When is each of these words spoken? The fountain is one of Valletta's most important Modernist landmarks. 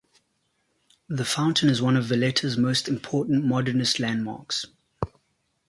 The 1.09 1.25
fountain 1.25 1.69
is 1.69 1.79
one 1.79 1.95
of 1.95 2.05
Valletta's 2.05 2.57
most 2.57 2.87
important 2.87 3.45
Modernist 3.45 3.99
landmarks. 3.99 4.65